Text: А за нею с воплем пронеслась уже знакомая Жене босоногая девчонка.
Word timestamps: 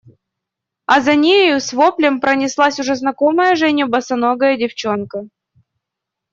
А 0.87 0.95
за 1.07 1.13
нею 1.15 1.59
с 1.59 1.73
воплем 1.73 2.19
пронеслась 2.19 2.79
уже 2.79 2.95
знакомая 2.95 3.55
Жене 3.55 3.85
босоногая 3.85 4.57
девчонка. 4.57 5.27